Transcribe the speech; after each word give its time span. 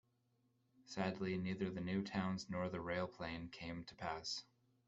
Sadly, 0.85 1.37
neither 1.37 1.69
the 1.69 1.79
new 1.79 2.01
towns 2.03 2.49
nor 2.49 2.69
the 2.69 2.79
Railplane 2.79 3.51
came 3.51 3.83
to 3.83 3.93
pass. 3.93 4.43